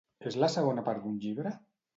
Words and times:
És 0.29 0.37
la 0.43 0.49
segona 0.53 0.85
part 0.89 1.05
d'un 1.05 1.23
llibre? 1.27 1.57